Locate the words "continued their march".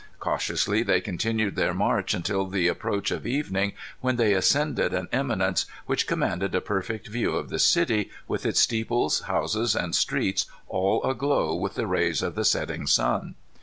0.99-2.15